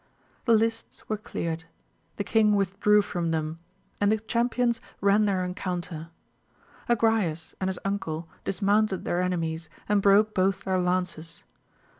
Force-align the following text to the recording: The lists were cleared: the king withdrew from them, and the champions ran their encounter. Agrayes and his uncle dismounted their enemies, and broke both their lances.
The 0.45 0.53
lists 0.55 1.07
were 1.07 1.15
cleared: 1.17 1.65
the 2.15 2.23
king 2.23 2.55
withdrew 2.55 3.03
from 3.03 3.29
them, 3.29 3.59
and 3.99 4.11
the 4.11 4.17
champions 4.17 4.81
ran 4.99 5.25
their 5.25 5.45
encounter. 5.45 6.09
Agrayes 6.89 7.53
and 7.61 7.67
his 7.67 7.77
uncle 7.85 8.27
dismounted 8.43 9.05
their 9.05 9.21
enemies, 9.21 9.69
and 9.87 10.01
broke 10.01 10.33
both 10.33 10.63
their 10.63 10.79
lances. 10.79 11.43